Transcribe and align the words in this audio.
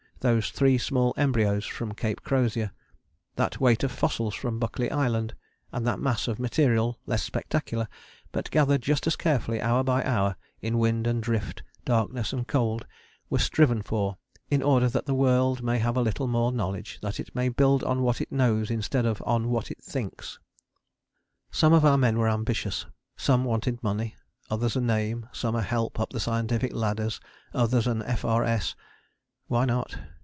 Those 0.21 0.51
three 0.51 0.77
small 0.77 1.15
embryos 1.17 1.65
from 1.65 1.95
Cape 1.95 2.21
Crozier, 2.21 2.69
that 3.37 3.59
weight 3.59 3.83
of 3.83 3.91
fossils 3.91 4.35
from 4.35 4.59
Buckley 4.59 4.91
Island, 4.91 5.33
and 5.71 5.83
that 5.87 5.99
mass 5.99 6.27
of 6.27 6.37
material, 6.37 6.99
less 7.07 7.23
spectacular, 7.23 7.87
but 8.31 8.51
gathered 8.51 8.83
just 8.83 9.07
as 9.07 9.15
carefully 9.15 9.59
hour 9.59 9.83
by 9.83 10.03
hour 10.03 10.35
in 10.61 10.77
wind 10.77 11.07
and 11.07 11.23
drift, 11.23 11.63
darkness 11.85 12.33
and 12.33 12.47
cold, 12.47 12.85
were 13.31 13.39
striven 13.39 13.81
for 13.81 14.15
in 14.51 14.61
order 14.61 14.87
that 14.89 15.07
the 15.07 15.15
world 15.15 15.63
may 15.63 15.79
have 15.79 15.97
a 15.97 16.01
little 16.03 16.27
more 16.27 16.51
knowledge, 16.51 16.99
that 17.01 17.19
it 17.19 17.33
may 17.33 17.49
build 17.49 17.83
on 17.83 18.03
what 18.03 18.21
it 18.21 18.31
knows 18.31 18.69
instead 18.69 19.07
of 19.07 19.23
on 19.25 19.49
what 19.49 19.71
it 19.71 19.83
thinks. 19.83 20.37
Some 21.49 21.73
of 21.73 21.83
our 21.83 21.97
men 21.97 22.19
were 22.19 22.29
ambitious: 22.29 22.85
some 23.17 23.43
wanted 23.43 23.81
money, 23.81 24.15
others 24.51 24.75
a 24.75 24.81
name; 24.81 25.27
some 25.31 25.55
a 25.55 25.63
help 25.63 25.99
up 25.99 26.11
the 26.11 26.19
scientific 26.19 26.73
ladder, 26.73 27.09
others 27.55 27.87
an 27.87 28.03
F.R.S. 28.03 28.75
Why 29.47 29.65
not? 29.65 29.97